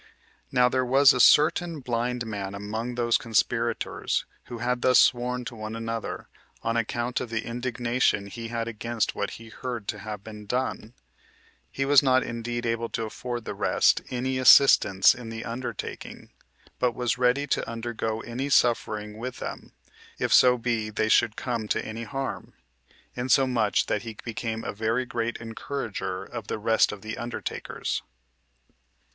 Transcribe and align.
Now 0.51 0.67
there 0.67 0.83
was 0.83 1.13
a 1.13 1.19
certain 1.19 1.79
blind 1.79 2.25
man 2.25 2.55
among 2.55 2.95
those 2.95 3.19
conspirators 3.19 4.25
who 4.45 4.57
had 4.57 4.81
thus 4.81 4.97
sworn 4.97 5.45
to 5.45 5.55
one 5.55 5.75
another, 5.75 6.27
on 6.63 6.75
account 6.75 7.21
of 7.21 7.29
the 7.29 7.45
indignation 7.45 8.25
he 8.25 8.47
had 8.47 8.67
against 8.67 9.13
what 9.13 9.29
he 9.37 9.49
heard 9.49 9.87
to 9.89 9.99
have 9.99 10.23
been 10.23 10.47
done; 10.47 10.95
he 11.69 11.85
was 11.85 12.01
not 12.01 12.23
indeed 12.23 12.65
able 12.65 12.89
to 12.89 13.03
afford 13.03 13.45
the 13.45 13.53
rest 13.53 14.01
any 14.09 14.39
assistance 14.39 15.13
in 15.13 15.29
the 15.29 15.45
undertaking, 15.45 16.31
but 16.79 16.95
was 16.95 17.19
ready 17.19 17.45
to 17.45 17.69
undergo 17.69 18.21
any 18.21 18.49
suffering 18.49 19.19
with 19.19 19.37
them, 19.37 19.71
if 20.17 20.33
so 20.33 20.57
be 20.57 20.89
they 20.89 21.09
should 21.09 21.35
come 21.35 21.67
to 21.67 21.85
any 21.85 22.05
harm, 22.05 22.53
insomuch 23.15 23.85
that 23.85 24.01
he 24.01 24.17
became 24.25 24.63
a 24.63 24.73
very 24.73 25.05
great 25.05 25.37
encourager 25.37 26.23
of 26.23 26.47
the 26.47 26.57
rest 26.57 26.91
of 26.91 27.03
the 27.03 27.19
undertakers. 27.19 28.01